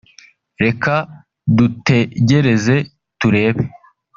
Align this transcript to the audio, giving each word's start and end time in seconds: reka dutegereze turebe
reka 0.63 0.93
dutegereze 1.57 2.75
turebe 3.19 3.63